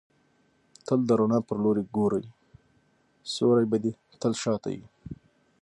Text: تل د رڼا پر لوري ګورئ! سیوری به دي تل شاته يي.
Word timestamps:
تل 0.85 0.99
د 1.09 1.11
رڼا 1.19 1.39
پر 1.47 1.57
لوري 1.63 1.83
ګورئ! 1.95 2.25
سیوری 3.31 3.65
به 3.71 3.77
دي 3.83 3.91
تل 4.21 4.33
شاته 4.41 4.69
يي. 4.75 4.83